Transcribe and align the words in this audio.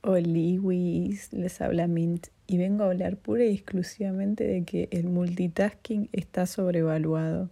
Hola, 0.00 0.60
Wis, 0.62 1.32
les 1.32 1.60
habla 1.60 1.88
Mint 1.88 2.28
y 2.46 2.56
vengo 2.56 2.84
a 2.84 2.86
hablar 2.86 3.16
pura 3.16 3.44
y 3.44 3.52
exclusivamente 3.52 4.44
de 4.44 4.62
que 4.62 4.88
el 4.92 5.08
multitasking 5.08 6.08
está 6.12 6.46
sobrevaluado. 6.46 7.50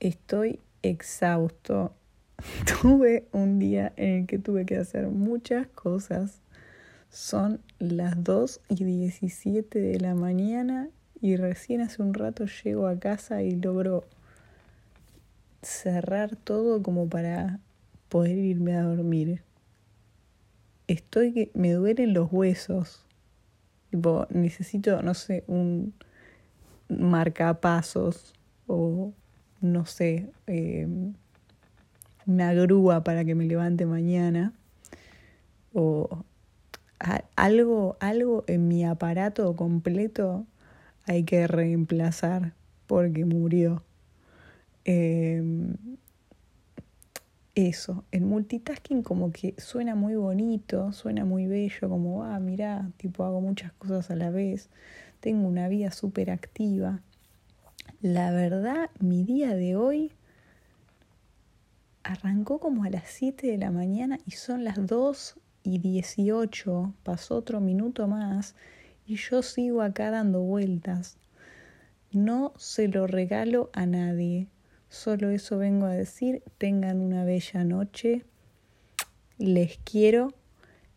Estoy 0.00 0.58
exhausto. 0.80 1.92
Tuve 2.80 3.26
un 3.32 3.58
día 3.58 3.92
en 3.96 4.20
el 4.20 4.26
que 4.26 4.38
tuve 4.38 4.64
que 4.64 4.78
hacer 4.78 5.08
muchas 5.08 5.66
cosas. 5.66 6.40
Son 7.10 7.60
las 7.78 8.24
2 8.24 8.62
y 8.70 8.84
17 8.84 9.80
de 9.80 10.00
la 10.00 10.14
mañana 10.14 10.88
y 11.20 11.36
recién 11.36 11.82
hace 11.82 12.00
un 12.00 12.14
rato 12.14 12.46
llego 12.64 12.86
a 12.86 12.98
casa 12.98 13.42
y 13.42 13.50
logro 13.50 14.04
cerrar 15.60 16.36
todo 16.36 16.82
como 16.82 17.06
para 17.06 17.60
poder 18.08 18.38
irme 18.38 18.74
a 18.76 18.82
dormir 18.82 19.42
estoy 20.88 21.32
que 21.32 21.50
me 21.54 21.72
duelen 21.72 22.14
los 22.14 22.32
huesos. 22.32 23.04
Tipo, 23.90 24.26
necesito, 24.30 25.00
no 25.02 25.14
sé, 25.14 25.44
un 25.46 25.94
marcapasos 26.88 28.34
o 28.66 29.12
no 29.60 29.86
sé, 29.86 30.30
em, 30.46 31.14
una 32.26 32.52
grúa 32.52 33.04
para 33.04 33.24
que 33.24 33.34
me 33.34 33.44
levante 33.44 33.86
mañana 33.86 34.52
o 35.72 36.24
algo, 37.36 37.96
algo 38.00 38.44
en 38.46 38.68
mi 38.68 38.84
aparato 38.84 39.54
completo 39.56 40.46
hay 41.06 41.24
que 41.24 41.46
reemplazar 41.46 42.54
porque 42.86 43.24
murió. 43.24 43.82
Eh, 44.84 45.42
eso, 47.66 48.04
el 48.12 48.20
multitasking 48.20 49.02
como 49.02 49.32
que 49.32 49.54
suena 49.58 49.96
muy 49.96 50.14
bonito, 50.14 50.92
suena 50.92 51.24
muy 51.24 51.48
bello, 51.48 51.88
como, 51.88 52.22
ah, 52.22 52.38
mira, 52.38 52.92
tipo 52.98 53.24
hago 53.24 53.40
muchas 53.40 53.72
cosas 53.72 54.12
a 54.12 54.16
la 54.16 54.30
vez, 54.30 54.70
tengo 55.18 55.48
una 55.48 55.66
vida 55.66 55.90
súper 55.90 56.30
activa. 56.30 57.02
La 58.00 58.30
verdad, 58.30 58.90
mi 59.00 59.24
día 59.24 59.56
de 59.56 59.74
hoy 59.74 60.12
arrancó 62.04 62.60
como 62.60 62.84
a 62.84 62.90
las 62.90 63.08
7 63.08 63.48
de 63.48 63.58
la 63.58 63.72
mañana 63.72 64.20
y 64.24 64.32
son 64.32 64.62
las 64.62 64.86
2 64.86 65.34
y 65.64 65.78
18, 65.78 66.94
pasó 67.02 67.34
otro 67.34 67.60
minuto 67.60 68.06
más 68.06 68.54
y 69.04 69.16
yo 69.16 69.42
sigo 69.42 69.82
acá 69.82 70.12
dando 70.12 70.42
vueltas. 70.42 71.16
No 72.12 72.52
se 72.56 72.86
lo 72.86 73.08
regalo 73.08 73.68
a 73.72 73.84
nadie. 73.84 74.46
Solo 74.88 75.30
eso 75.30 75.58
vengo 75.58 75.86
a 75.86 75.92
decir. 75.92 76.42
Tengan 76.58 77.00
una 77.00 77.24
bella 77.24 77.64
noche. 77.64 78.24
Les 79.38 79.78
quiero. 79.84 80.34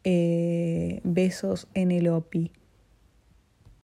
Eh, 0.03 1.01
besos 1.03 1.67
en 1.73 1.91
el 1.91 2.07
OPI. 2.07 2.51